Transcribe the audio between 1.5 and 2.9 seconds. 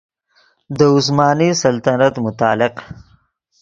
سلطنت متعلق